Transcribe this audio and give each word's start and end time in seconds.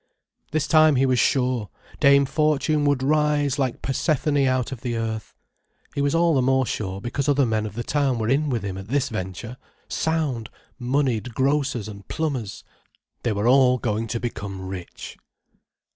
This 0.49 0.65
time 0.65 0.95
he 0.95 1.05
was 1.05 1.19
sure: 1.19 1.69
Dame 1.99 2.25
Fortune 2.25 2.85
would 2.85 3.03
rise 3.03 3.59
like 3.59 3.83
Persephone 3.83 4.47
out 4.47 4.71
of 4.71 4.81
the 4.81 4.95
earth. 4.97 5.35
He 5.93 6.01
was 6.01 6.15
all 6.15 6.33
the 6.33 6.41
more 6.41 6.65
sure, 6.65 6.99
because 6.99 7.29
other 7.29 7.45
men 7.45 7.67
of 7.67 7.75
the 7.75 7.83
town 7.83 8.17
were 8.17 8.27
in 8.27 8.49
with 8.49 8.63
him 8.65 8.79
at 8.79 8.87
this 8.87 9.09
venture: 9.09 9.57
sound, 9.87 10.49
moneyed 10.79 11.35
grocers 11.35 11.87
and 11.87 12.07
plumbers. 12.07 12.63
They 13.21 13.31
were 13.31 13.47
all 13.47 13.77
going 13.77 14.07
to 14.07 14.19
become 14.19 14.61
rich. 14.67 15.19